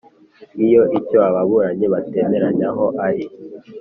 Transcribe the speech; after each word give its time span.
Iyo 0.65 0.81
icyo 0.97 1.17
ababuranyi 1.29 1.85
batemeranyaho 1.93 2.85
ari 3.05 3.25